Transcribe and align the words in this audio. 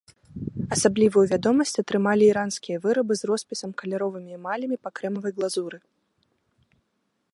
Асаблівую 0.75 1.23
вядомасць 1.33 1.79
атрымалі 1.83 2.23
іранскія 2.27 2.77
вырабы 2.85 3.13
з 3.19 3.23
роспісам 3.33 3.71
каляровымі 3.83 4.31
эмалямі 4.39 4.77
па 4.87 4.97
крэмавай 5.01 5.31
глазуры. 5.41 5.77